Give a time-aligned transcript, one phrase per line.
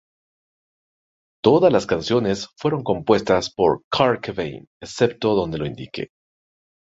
[1.43, 6.07] Todas las canciones fueron compuestas por Kurt Cobain excepto donde lo indique.